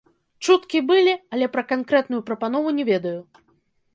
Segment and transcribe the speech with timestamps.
[0.45, 3.15] Чуткі былі, але пра канкрэтную прапанову не ведаю.